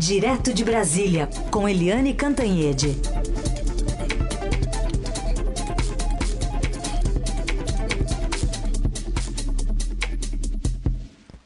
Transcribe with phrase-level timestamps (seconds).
[0.00, 2.96] Direto de Brasília, com Eliane Cantanhede.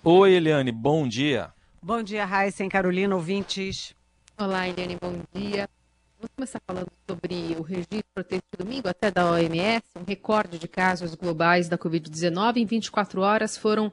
[0.05, 1.53] Oi, Eliane, bom dia.
[1.83, 3.93] Bom dia, Raíssa e Carolina, ouvintes.
[4.39, 5.69] Olá, Eliane, bom dia.
[6.17, 11.17] Vamos começar falando sobre o registro deste domingo até da OMS, um recorde de casos
[11.17, 12.59] globais da Covid-19.
[12.59, 13.93] Em 24 horas foram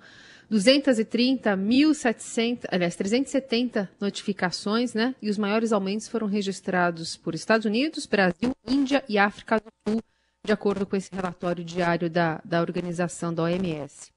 [0.51, 5.15] 230.700, aliás, 370 notificações, né?
[5.21, 10.01] E os maiores aumentos foram registrados por Estados Unidos, Brasil, Índia e África do Sul,
[10.45, 14.11] de acordo com esse relatório diário da, da organização da OMS.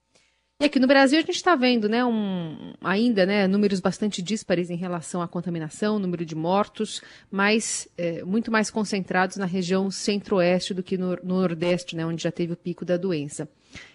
[0.60, 4.70] E aqui no Brasil a gente está vendo, né, um, ainda, né, números bastante díspares
[4.70, 10.72] em relação à contaminação, número de mortos, mas é, muito mais concentrados na região centro-oeste
[10.72, 13.48] do que no, no nordeste, né, onde já teve o pico da doença.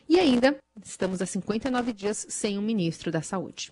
[0.10, 3.72] E ainda estamos há 59 dias sem um ministro da Saúde.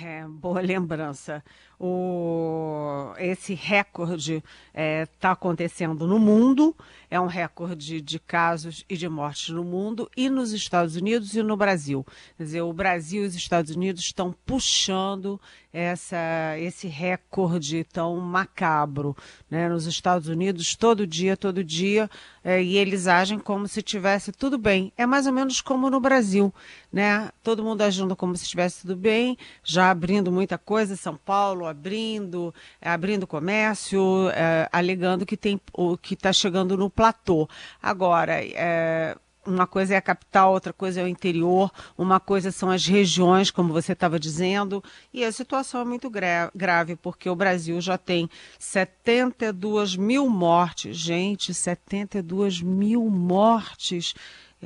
[0.00, 1.44] É, boa lembrança.
[1.78, 6.74] O, esse recorde está é, tá acontecendo no mundo,
[7.10, 11.42] é um recorde de casos e de mortes no mundo e nos Estados Unidos e
[11.42, 12.04] no Brasil.
[12.36, 15.38] Quer dizer, o Brasil e os Estados Unidos estão puxando
[15.72, 19.14] essa, esse recorde tão macabro.
[19.50, 19.68] Né?
[19.68, 22.08] Nos Estados Unidos, todo dia, todo dia,
[22.42, 24.90] é, e eles agem como se tivesse tudo bem.
[24.96, 26.52] É mais ou menos como no Brasil,
[26.90, 27.30] né?
[27.42, 32.54] Todo mundo agindo como se estivesse tudo bem, já abrindo muita coisa, São Paulo abrindo,
[32.80, 37.48] é, abrindo comércio, é, alegando que tem o que está chegando no platô.
[37.82, 42.70] Agora, é, uma coisa é a capital, outra coisa é o interior, uma coisa são
[42.70, 47.80] as regiões, como você estava dizendo, e a situação é muito grave, porque o Brasil
[47.80, 50.96] já tem 72 mil mortes.
[50.96, 54.14] Gente, 72 mil mortes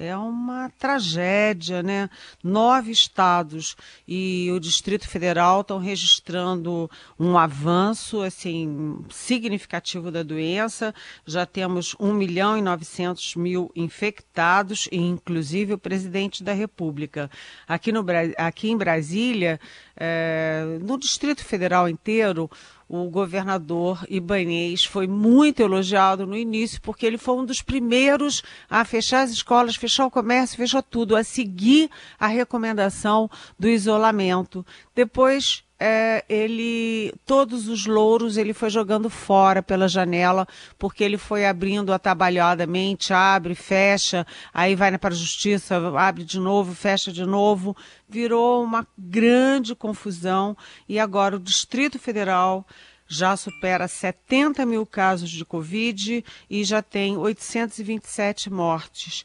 [0.00, 2.08] é uma tragédia, né?
[2.42, 3.76] Nove estados
[4.08, 10.94] e o Distrito Federal estão registrando um avanço assim significativo da doença.
[11.26, 17.30] Já temos 1 milhão e 900 mil infectados, inclusive o presidente da República.
[17.68, 18.04] Aqui, no,
[18.38, 19.60] aqui em Brasília,
[20.02, 22.50] é, no Distrito Federal inteiro,
[22.88, 28.82] o governador Ibanês foi muito elogiado no início, porque ele foi um dos primeiros a
[28.84, 34.64] fechar as escolas, fechar o comércio, fechar tudo, a seguir a recomendação do isolamento.
[34.94, 40.46] Depois é, ele todos os louros ele foi jogando fora pela janela
[40.78, 46.74] porque ele foi abrindo atabalhadamente, abre, fecha, aí vai para a justiça, abre de novo,
[46.74, 47.74] fecha de novo,
[48.06, 50.54] virou uma grande confusão
[50.86, 52.66] e agora o Distrito Federal
[53.08, 59.24] já supera 70 mil casos de Covid e já tem 827 mortes.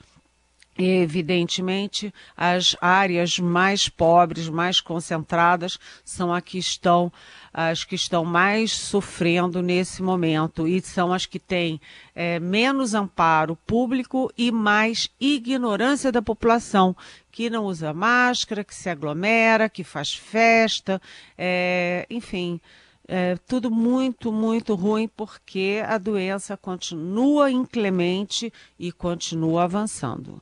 [0.77, 7.09] Evidentemente, as áreas mais pobres, mais concentradas, são as que estão,
[7.53, 11.79] as que estão mais sofrendo nesse momento e são as que têm
[12.13, 16.93] é, menos amparo público e mais ignorância da população,
[17.31, 21.01] que não usa máscara, que se aglomera, que faz festa,
[21.37, 22.59] é, enfim.
[23.07, 30.41] É, tudo muito, muito ruim porque a doença continua inclemente e continua avançando.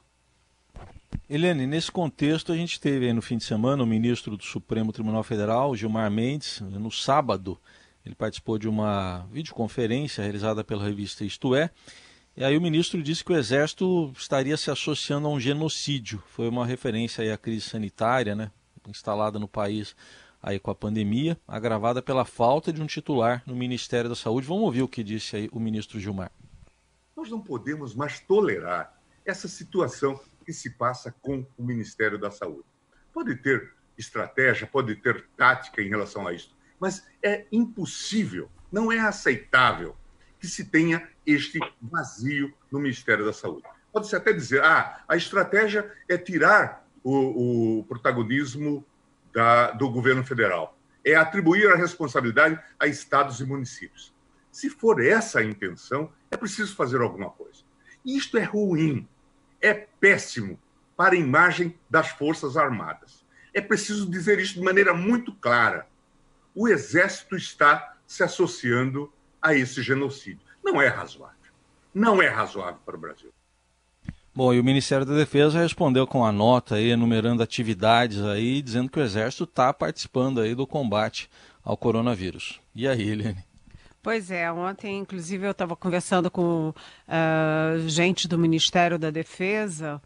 [1.36, 4.94] Helene, nesse contexto a gente teve aí no fim de semana o ministro do Supremo
[4.94, 7.60] Tribunal Federal, Gilmar Mendes, no sábado,
[8.06, 11.72] ele participou de uma videoconferência realizada pela revista Isto É,
[12.38, 16.22] e aí o ministro disse que o Exército estaria se associando a um genocídio.
[16.28, 18.52] Foi uma referência aí à crise sanitária, né,
[18.88, 19.96] instalada no país
[20.40, 24.46] aí com a pandemia, agravada pela falta de um titular no Ministério da Saúde.
[24.46, 26.32] Vamos ouvir o que disse aí o ministro Gilmar.
[27.18, 32.66] Nós não podemos mais tolerar essa situação que se passa com o Ministério da Saúde.
[33.14, 39.00] Pode ter estratégia, pode ter tática em relação a isso, mas é impossível, não é
[39.00, 39.96] aceitável
[40.40, 43.64] que se tenha este vazio no Ministério da Saúde.
[43.92, 48.86] Pode-se até dizer, ah, a estratégia é tirar o, o protagonismo
[49.32, 54.14] da, do governo federal, é atribuir a responsabilidade a estados e municípios.
[54.52, 57.62] Se for essa a intenção, é preciso fazer alguma coisa.
[58.06, 59.08] Isto é ruim,
[59.64, 60.60] é péssimo
[60.96, 63.24] para a imagem das Forças Armadas.
[63.54, 65.88] É preciso dizer isso de maneira muito clara.
[66.54, 69.12] O Exército está se associando
[69.42, 70.42] a esse genocídio.
[70.64, 71.38] Não é razoável.
[71.94, 73.32] Não é razoável para o Brasil.
[74.36, 78.90] Bom, e o Ministério da Defesa respondeu com a nota aí, enumerando atividades aí, dizendo
[78.90, 81.30] que o Exército está participando aí do combate
[81.64, 82.60] ao coronavírus.
[82.74, 83.44] E aí, Helene?
[84.04, 86.74] Pois é, ontem, inclusive, eu estava conversando com
[87.08, 90.02] uh, gente do Ministério da Defesa,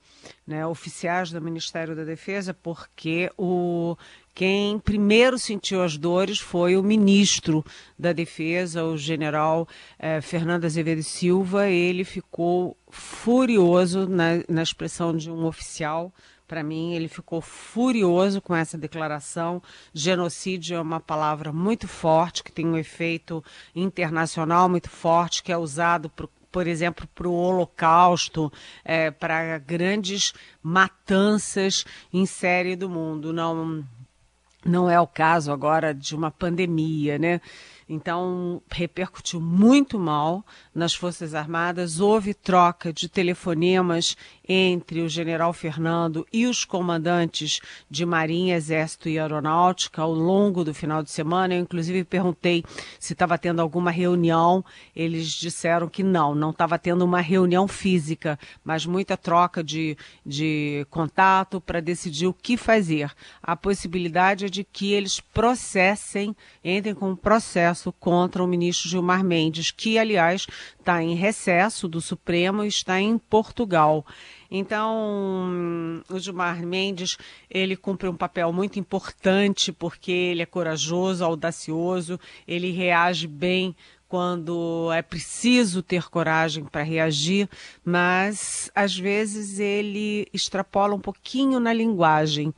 [0.46, 3.98] né, oficiais do Ministério da Defesa, porque o
[4.36, 7.66] quem primeiro sentiu as dores foi o ministro
[7.98, 9.68] da Defesa, o general
[9.98, 11.68] eh, Fernando Azevedo Silva.
[11.68, 16.14] Ele ficou furioso na, na expressão de um oficial
[16.48, 19.62] para mim, ele ficou furioso com essa declaração.
[19.94, 23.44] Genocídio é uma palavra muito forte, que tem um efeito
[23.76, 28.52] internacional muito forte, que é usado por, por exemplo, para o Holocausto,
[28.86, 30.34] é, para grandes
[30.64, 33.34] matanças em série do mundo.
[33.34, 33.84] Não,
[34.66, 37.42] não é o caso agora de uma pandemia, né?
[37.90, 40.46] Então, repercutiu muito mal
[40.76, 42.02] nas Forças Armadas.
[42.02, 44.18] Houve troca de telefonemas
[44.48, 50.74] entre o general Fernando e os comandantes de Marinha, Exército e Aeronáutica ao longo do
[50.74, 51.54] final de semana.
[51.54, 52.64] Eu, inclusive, perguntei
[53.00, 54.64] se estava tendo alguma reunião.
[54.94, 60.86] Eles disseram que não, não estava tendo uma reunião física, mas muita troca de, de
[60.90, 63.12] contato para decidir o que fazer.
[63.42, 69.24] A possibilidade é de que eles processem, entrem com um processo contra o ministro Gilmar
[69.24, 70.48] Mendes, que, aliás,
[70.80, 74.06] está em recesso do Supremo e está em Portugal.
[74.50, 77.18] Então, o Gilmar Mendes,
[77.50, 83.76] ele cumpre um papel muito importante porque ele é corajoso, audacioso, ele reage bem
[84.08, 87.50] quando é preciso ter coragem para reagir,
[87.84, 92.54] mas às vezes ele extrapola um pouquinho na linguagem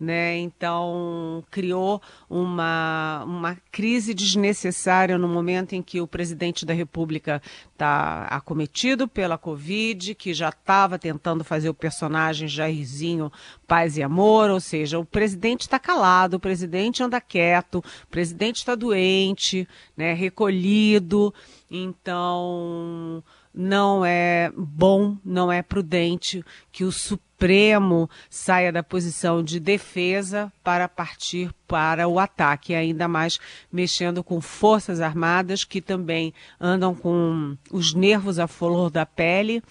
[0.00, 0.38] né?
[0.38, 7.42] Então criou uma, uma crise desnecessária no momento em que o presidente da República
[7.72, 13.30] está acometido pela Covid, que já estava tentando fazer o personagem Jairzinho
[13.66, 18.56] paz e amor, ou seja, o presidente está calado, o presidente anda quieto, o presidente
[18.56, 20.14] está doente, né?
[20.14, 21.32] Recolhido,
[21.70, 30.52] então não é bom, não é prudente que o Supremo saia da posição de defesa
[30.62, 33.40] para partir para o ataque, ainda mais
[33.72, 39.62] mexendo com forças armadas que também andam com os nervos à flor da pele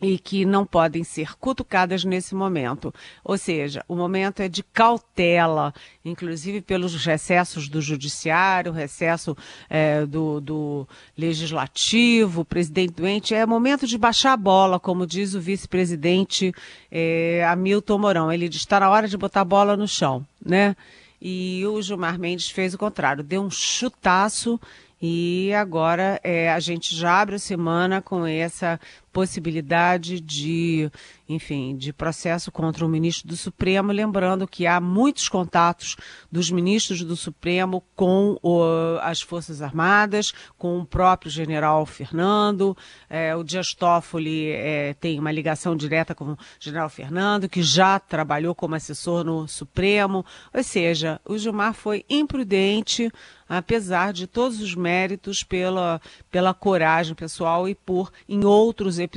[0.00, 2.94] e que não podem ser cutucadas nesse momento.
[3.24, 5.74] Ou seja, o momento é de cautela,
[6.04, 9.36] inclusive pelos recessos do judiciário, recesso
[9.68, 13.34] é, do, do, legislativo, presidente doente.
[13.34, 16.54] É momento de baixar a bola, como diz o vice-presidente
[16.90, 18.32] é, Hamilton Mourão.
[18.32, 20.76] Ele diz, está na hora de botar a bola no chão, né?
[21.20, 24.60] E o Gilmar Mendes fez o contrário, deu um chutaço
[25.00, 28.80] e agora é, a gente já abre a semana com essa
[29.18, 30.88] possibilidade de,
[31.28, 35.96] enfim, de processo contra o ministro do Supremo, lembrando que há muitos contatos
[36.30, 38.62] dos ministros do Supremo com o,
[39.02, 42.76] as Forças Armadas, com o próprio general Fernando,
[43.10, 47.98] é, o Dias Toffoli é, tem uma ligação direta com o general Fernando, que já
[47.98, 50.24] trabalhou como assessor no Supremo,
[50.54, 53.10] ou seja, o Gilmar foi imprudente,
[53.48, 56.00] apesar de todos os méritos pela,
[56.30, 59.07] pela coragem pessoal e por, em outros episódios,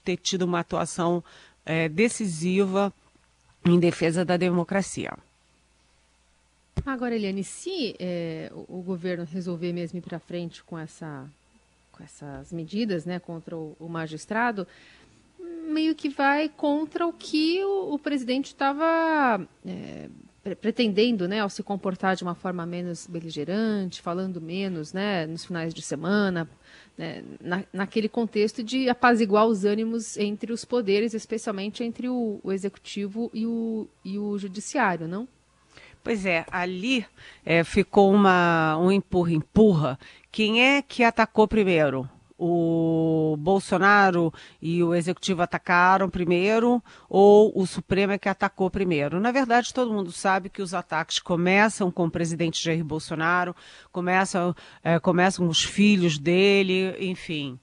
[0.00, 1.22] ter tido uma atuação
[1.64, 2.92] é, decisiva
[3.64, 5.12] em defesa da democracia.
[6.84, 11.28] Agora, Eliane, se é, o, governo resolver mesmo ir para frente com, essa,
[11.92, 14.66] com essas medidas né, contra o, o magistrado,
[15.38, 20.08] meio que vai contra o que o, o presidente estava é,
[20.60, 25.74] pretendendo, né, ao se comportar de uma forma menos beligerante, falando menos, né, nos finais
[25.74, 26.48] de semana,
[26.96, 32.52] né, na, naquele contexto de apaziguar os ânimos entre os poderes, especialmente entre o, o
[32.52, 35.28] executivo e o, e o judiciário, não?
[36.02, 37.04] Pois é, ali
[37.44, 39.98] é, ficou uma, um empurra-empurra.
[40.32, 42.08] Quem é que atacou primeiro?
[42.42, 44.32] O Bolsonaro
[44.62, 49.20] e o executivo atacaram primeiro ou o Supremo é que atacou primeiro.
[49.20, 53.54] Na verdade, todo mundo sabe que os ataques começam com o presidente Jair Bolsonaro,
[53.92, 57.60] começam, é, começam com os filhos dele, enfim.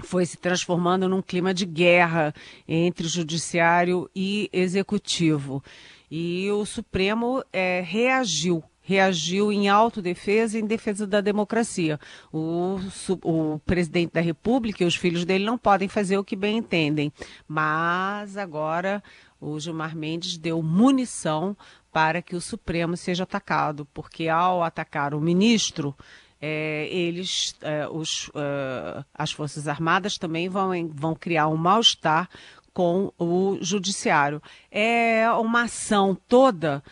[0.00, 2.34] Foi se transformando num clima de guerra
[2.66, 5.62] entre judiciário e executivo.
[6.10, 11.98] E o Supremo é, reagiu reagiu em autodefesa e em defesa da democracia.
[12.32, 12.78] O,
[13.22, 17.12] o, presidente da República e os filhos dele não podem fazer o que bem entendem.
[17.46, 19.02] Mas agora
[19.40, 21.56] o Gilmar Mendes deu munição
[21.92, 25.94] para que o Supremo seja atacado, porque ao atacar o ministro,
[26.40, 32.28] é, eles, é, os, é, as Forças Armadas também vão, vão criar um mal-estar
[32.72, 34.42] com o Judiciário.
[34.70, 36.82] É uma ação toda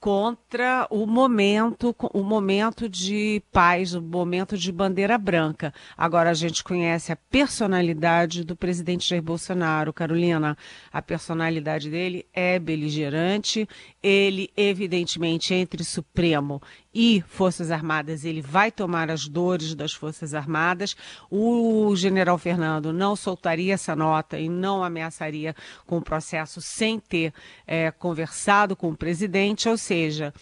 [0.00, 5.74] contra o momento, o momento de paz, o momento de bandeira branca.
[5.96, 10.56] Agora a gente conhece a personalidade do presidente Jair Bolsonaro, Carolina.
[10.92, 13.68] A personalidade dele é beligerante.
[14.02, 16.62] Ele, evidentemente, entre Supremo
[17.00, 20.96] e Forças Armadas, ele vai tomar as dores das Forças Armadas.
[21.30, 25.54] O general Fernando não soltaria essa nota e não ameaçaria
[25.86, 27.32] com o processo sem ter
[27.64, 30.34] é, conversado com o presidente, ou seja,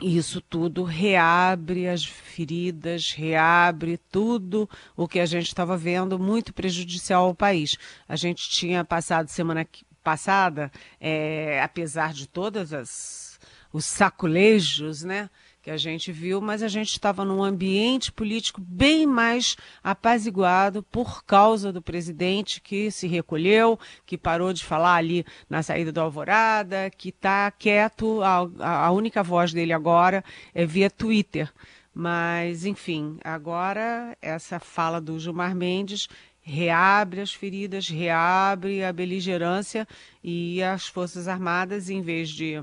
[0.00, 7.24] isso tudo reabre as feridas, reabre tudo o que a gente estava vendo muito prejudicial
[7.24, 7.76] ao país.
[8.08, 9.66] A gente tinha passado semana
[10.04, 10.70] passada,
[11.00, 13.31] é, apesar de todas as
[13.72, 15.30] os saculejos, né?
[15.62, 21.24] que a gente viu, mas a gente estava num ambiente político bem mais apaziguado por
[21.24, 26.90] causa do presidente que se recolheu, que parou de falar ali na saída do Alvorada,
[26.90, 28.20] que está quieto.
[28.22, 31.48] A, a única voz dele agora é via Twitter.
[31.94, 36.08] Mas, enfim, agora essa fala do Gilmar Mendes
[36.40, 39.86] reabre as feridas, reabre a beligerância
[40.24, 42.60] e as Forças Armadas, em vez de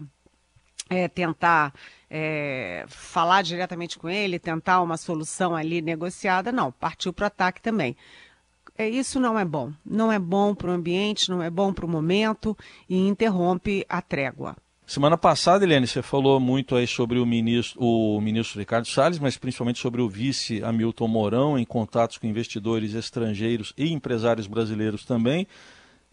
[0.90, 1.74] é, tentar
[2.10, 7.62] é, falar diretamente com ele, tentar uma solução ali negociada, não, partiu para o ataque
[7.62, 7.96] também.
[8.78, 9.72] É, isso não é bom.
[9.86, 12.58] Não é bom para o ambiente, não é bom para o momento
[12.90, 14.56] e interrompe a trégua.
[14.88, 19.38] Semana passada, Eliane, você falou muito aí sobre o ministro, o ministro Ricardo Salles, mas
[19.38, 25.46] principalmente sobre o vice Hamilton Mourão, em contatos com investidores estrangeiros e empresários brasileiros também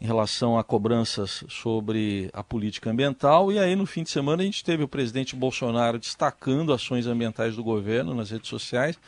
[0.01, 3.51] em relação a cobranças sobre a política ambiental.
[3.51, 7.57] E aí, no fim de semana, a gente teve o presidente Bolsonaro destacando ações ambientais
[7.57, 8.99] do governo nas redes sociais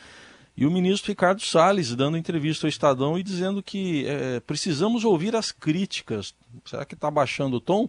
[0.59, 5.33] e o ministro Ricardo Salles dando entrevista ao Estadão e dizendo que é, precisamos ouvir
[5.33, 6.35] as críticas.
[6.65, 7.87] Será que está baixando o tom?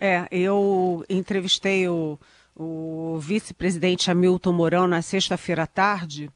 [0.00, 2.18] É, eu entrevistei o,
[2.56, 6.30] o vice-presidente Hamilton Mourão na sexta-feira à tarde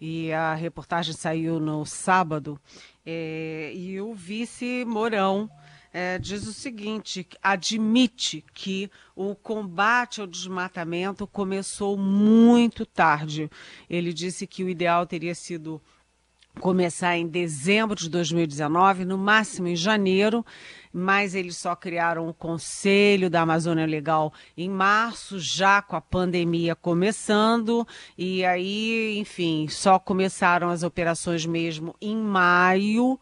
[0.00, 2.58] e a reportagem saiu no sábado.
[3.06, 5.50] É, e o vice Mourão
[5.92, 13.48] é, diz o seguinte: admite que o combate ao desmatamento começou muito tarde.
[13.88, 15.80] Ele disse que o ideal teria sido
[16.60, 20.44] começar em dezembro de 2019, no máximo em janeiro,
[20.92, 26.74] mas eles só criaram o Conselho da Amazônia Legal em março, já com a pandemia
[26.74, 33.18] começando, e aí, enfim, só começaram as operações mesmo em maio.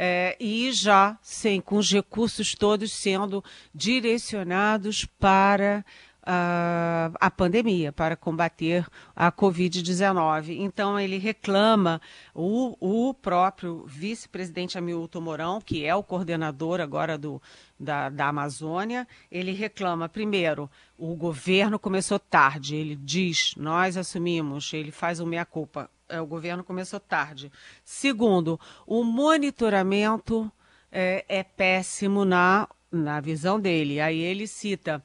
[0.00, 3.42] É, e já sem com os recursos todos sendo
[3.74, 5.84] direcionados para
[6.30, 10.58] a, a pandemia, para combater a Covid-19.
[10.60, 12.02] Então, ele reclama,
[12.34, 12.76] o,
[13.08, 17.40] o próprio vice-presidente Hamilton Mourão, que é o coordenador agora do,
[17.80, 24.90] da, da Amazônia, ele reclama, primeiro, o governo começou tarde, ele diz, nós assumimos, ele
[24.90, 27.50] faz o meia-culpa, é, o governo começou tarde.
[27.82, 30.52] Segundo, o monitoramento
[30.92, 33.98] é, é péssimo na, na visão dele.
[33.98, 35.02] Aí ele cita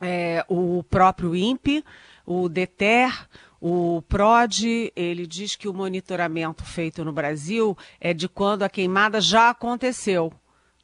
[0.00, 1.84] é, o próprio INPE,
[2.24, 3.28] o DETER,
[3.60, 9.20] o PROD, ele diz que o monitoramento feito no Brasil é de quando a queimada
[9.20, 10.32] já aconteceu.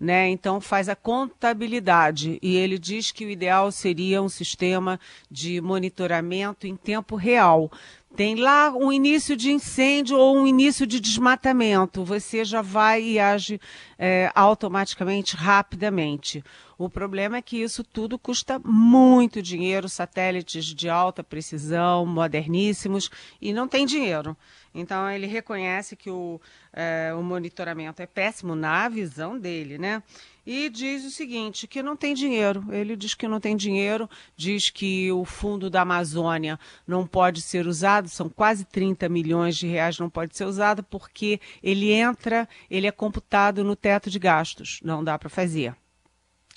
[0.00, 0.28] Né?
[0.30, 4.98] Então faz a contabilidade e ele diz que o ideal seria um sistema
[5.30, 7.70] de monitoramento em tempo real.
[8.14, 13.18] Tem lá um início de incêndio ou um início de desmatamento, você já vai e
[13.18, 13.58] age
[13.98, 16.44] é, automaticamente, rapidamente.
[16.76, 23.52] O problema é que isso tudo custa muito dinheiro, satélites de alta precisão, moderníssimos, e
[23.52, 24.36] não tem dinheiro.
[24.74, 26.40] Então ele reconhece que o,
[26.72, 30.02] é, o monitoramento é péssimo na visão dele, né?
[30.44, 32.64] E diz o seguinte, que não tem dinheiro.
[32.70, 37.66] Ele diz que não tem dinheiro, diz que o fundo da Amazônia não pode ser
[37.66, 42.86] usado, são quase 30 milhões de reais não pode ser usado porque ele entra, ele
[42.86, 45.76] é computado no teto de gastos, não dá para fazer.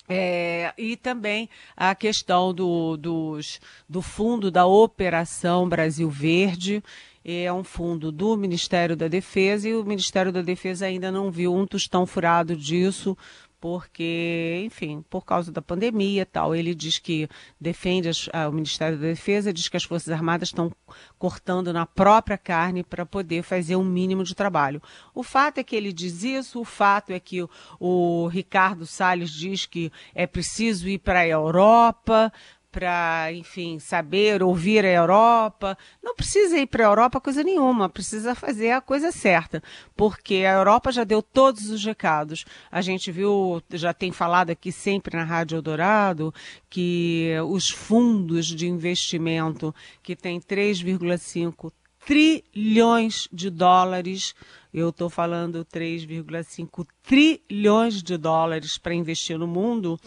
[0.08, 6.82] É, e também a questão do, dos, do fundo da Operação Brasil Verde,
[7.28, 11.52] é um fundo do Ministério da Defesa e o Ministério da Defesa ainda não viu
[11.52, 13.18] um tostão furado disso,
[13.60, 17.28] porque, enfim, por causa da pandemia e tal, ele diz que
[17.60, 20.70] defende as, o Ministério da Defesa, diz que as Forças Armadas estão
[21.18, 24.80] cortando na própria carne para poder fazer um mínimo de trabalho.
[25.12, 29.30] O fato é que ele diz isso, o fato é que o, o Ricardo Salles
[29.30, 32.32] diz que é preciso ir para a Europa
[32.76, 35.78] para, enfim, saber, ouvir a Europa.
[36.02, 39.62] Não precisa ir para a Europa coisa nenhuma, precisa fazer a coisa certa,
[39.96, 42.44] porque a Europa já deu todos os recados.
[42.70, 46.34] A gente viu, já tem falado aqui sempre na Rádio Eldorado,
[46.68, 51.72] que os fundos de investimento que tem 3,5
[52.04, 54.34] trilhões de dólares.
[54.72, 59.98] Eu estou falando 3,5 trilhões de dólares para investir no mundo.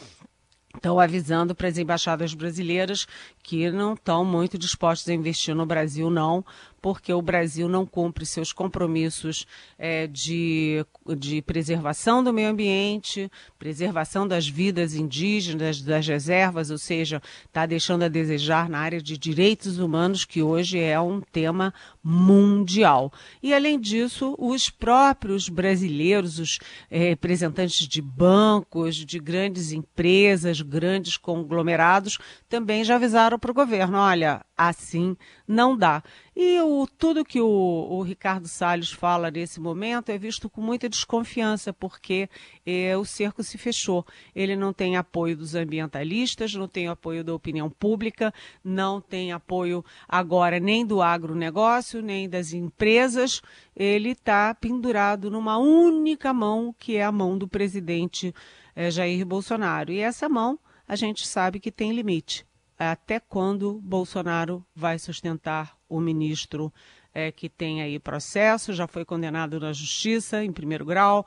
[0.76, 3.08] Estão avisando para as embaixadas brasileiras
[3.42, 6.46] que não estão muito dispostas a investir no Brasil, não,
[6.82, 9.46] porque o Brasil não cumpre seus compromissos
[9.78, 10.86] é, de,
[11.18, 18.04] de preservação do meio ambiente, preservação das vidas indígenas, das reservas, ou seja, está deixando
[18.04, 23.12] a desejar na área de direitos humanos, que hoje é um tema mundial.
[23.42, 26.60] E, além disso, os próprios brasileiros, os
[26.90, 32.18] é, representantes de bancos, de grandes empresas, grandes conglomerados,
[32.48, 35.16] também já avisaram para o governo: olha, assim
[35.48, 36.04] não dá.
[36.42, 40.88] E o, tudo que o, o, Ricardo Salles fala nesse momento é visto com muita
[40.88, 42.30] desconfiança, porque
[42.66, 44.06] é, o cerco se fechou.
[44.34, 49.84] Ele não tem apoio dos ambientalistas, não tem apoio da opinião pública, não tem apoio
[50.08, 53.42] agora nem do agronegócio, nem das empresas.
[53.76, 58.34] Ele está pendurado numa única mão, que é a mão do presidente
[58.74, 59.92] é, Jair Bolsonaro.
[59.92, 66.00] E essa mão a gente sabe que tem limite até quando Bolsonaro vai sustentar o
[66.00, 66.72] ministro
[67.14, 71.26] é, que tem aí processo, já foi condenado na justiça em primeiro grau,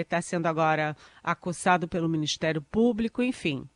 [0.00, 3.68] está é, sendo agora acusado pelo Ministério Público, enfim.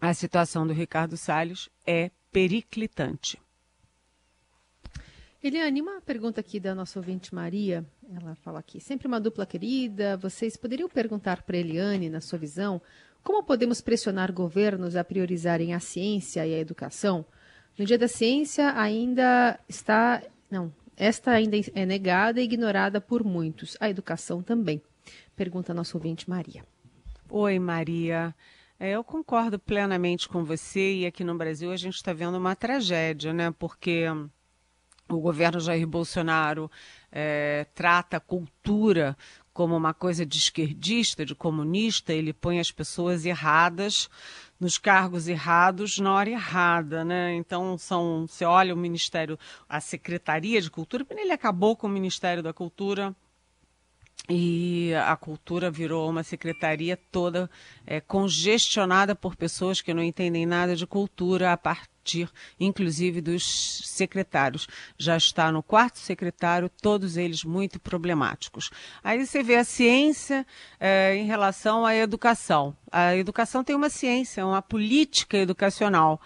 [0.00, 3.38] A situação do Ricardo Salles é periclitante.
[5.42, 7.84] Eliane, uma pergunta aqui da nossa ouvinte Maria.
[8.14, 10.16] Ela fala aqui: sempre uma dupla querida.
[10.16, 12.80] Vocês poderiam perguntar para Eliane, na sua visão,
[13.22, 17.24] como podemos pressionar governos a priorizarem a ciência e a educação?
[17.78, 20.22] No Dia da Ciência ainda está.
[20.50, 23.76] Não, esta ainda é negada e ignorada por muitos.
[23.80, 24.82] A educação também.
[25.34, 26.62] Pergunta a nossa ouvinte Maria.
[27.30, 28.34] Oi, Maria.
[28.78, 32.56] É, eu concordo plenamente com você e aqui no Brasil a gente está vendo uma
[32.56, 33.50] tragédia, né?
[33.58, 34.04] Porque
[35.08, 36.70] o governo Jair Bolsonaro
[37.10, 39.16] é, trata a cultura
[39.52, 44.08] como uma coisa de esquerdista, de comunista, ele põe as pessoas erradas
[44.60, 47.34] nos cargos errados na hora errada, né?
[47.34, 52.42] Então são, você olha o Ministério, a Secretaria de Cultura, ele acabou com o Ministério
[52.42, 53.16] da Cultura
[54.30, 57.50] e a cultura virou uma secretaria toda
[57.84, 64.68] é, congestionada por pessoas que não entendem nada de cultura a partir, inclusive, dos secretários.
[64.96, 68.70] Já está no quarto secretário, todos eles muito problemáticos.
[69.02, 70.46] Aí você vê a ciência
[70.78, 72.76] é, em relação à educação.
[72.92, 76.20] A educação tem uma ciência, uma política educacional.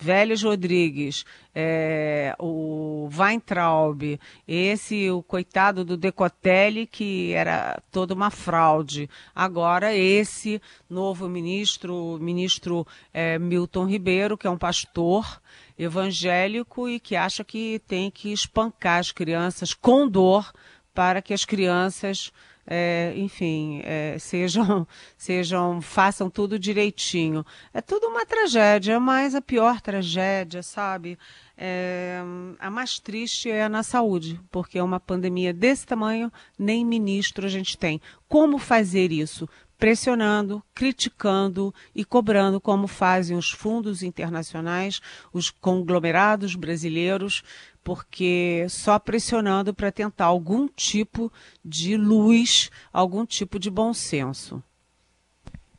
[0.00, 9.10] Vélez Rodrigues, é, o Weintraub, esse, o coitado do Decotelli, que era toda uma fraude.
[9.34, 15.40] Agora, esse novo ministro, ministro é, Milton Ribeiro, que é um pastor
[15.78, 20.52] evangélico e que acha que tem que espancar as crianças com dor
[20.94, 22.32] para que as crianças
[22.72, 24.86] é, enfim, é, sejam,
[25.18, 27.44] sejam, façam tudo direitinho.
[27.74, 31.18] É tudo uma tragédia, mas a pior tragédia, sabe?
[31.58, 32.20] É,
[32.60, 37.50] a mais triste é na saúde, porque é uma pandemia desse tamanho, nem ministro a
[37.50, 38.00] gente tem.
[38.28, 39.48] Como fazer isso?
[39.80, 45.00] pressionando, criticando e cobrando, como fazem os fundos internacionais,
[45.32, 47.42] os conglomerados brasileiros,
[47.82, 51.32] porque só pressionando para tentar algum tipo
[51.64, 54.62] de luz, algum tipo de bom senso.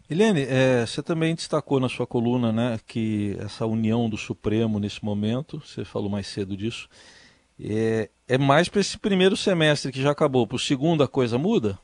[0.10, 5.04] Helene, é, você também destacou na sua coluna né, que essa união do Supremo nesse
[5.06, 6.90] momento, você falou mais cedo disso,
[7.58, 10.46] é, é mais para esse primeiro semestre que já acabou.
[10.46, 11.80] Para o segundo a coisa muda?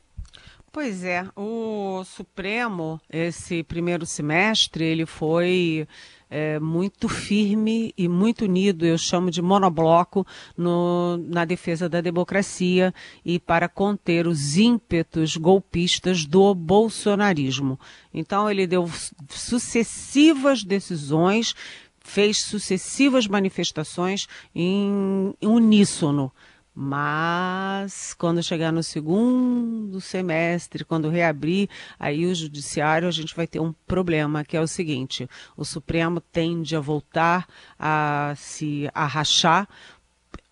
[0.70, 5.88] Pois é, o Supremo, esse primeiro semestre, ele foi
[6.28, 10.26] é, muito firme e muito unido, eu chamo de monobloco,
[10.56, 12.92] no, na defesa da democracia
[13.24, 17.80] e para conter os ímpetos golpistas do bolsonarismo.
[18.12, 18.88] Então, ele deu
[19.30, 21.54] sucessivas decisões
[22.00, 26.32] fez sucessivas manifestações em uníssono
[26.80, 33.58] mas quando chegar no segundo semestre, quando reabrir aí o judiciário, a gente vai ter
[33.58, 39.68] um problema, que é o seguinte: o Supremo tende a voltar a se a rachar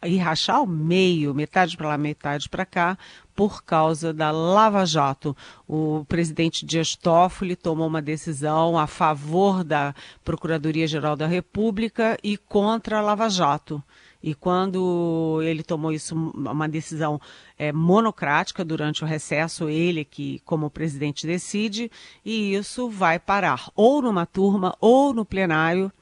[0.05, 2.99] e rachar ao meio, metade para lá, metade para cá,
[3.33, 5.37] por causa da Lava Jato.
[5.69, 12.99] O presidente Dias Toffoli tomou uma decisão a favor da Procuradoria-Geral da República e contra
[12.99, 13.81] a Lava Jato.
[14.27, 17.21] E quando ele tomou isso, uma decisão
[17.57, 21.89] é, monocrática durante o recesso, ele que, como presidente, decide,
[22.25, 25.93] e isso vai parar ou numa turma ou no plenário.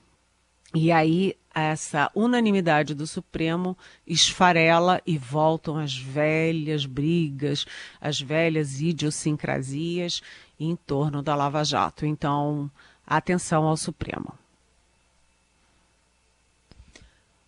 [0.74, 7.66] E aí essa unanimidade do Supremo esfarela e voltam as velhas brigas,
[8.00, 10.22] as velhas idiosincrasias
[10.58, 12.06] em torno da Lava Jato.
[12.06, 12.70] Então,
[13.06, 14.32] atenção ao Supremo.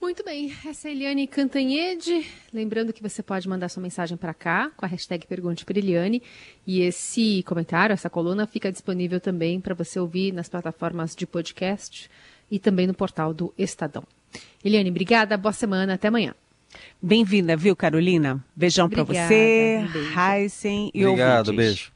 [0.07, 2.25] Muito bem, essa é a Eliane Cantanhede.
[2.55, 6.23] Lembrando que você pode mandar sua mensagem para cá com a hashtag Pergunte para Eliane.
[6.65, 12.09] E esse comentário, essa coluna, fica disponível também para você ouvir nas plataformas de podcast
[12.49, 14.05] e também no portal do Estadão.
[14.65, 16.37] Eliane, obrigada, boa semana, até amanhã.
[17.03, 18.41] Bem-vinda, viu, Carolina?
[18.55, 21.67] Beijão para você, um Heisen e Obrigado, ouvintes.
[21.67, 21.96] beijo.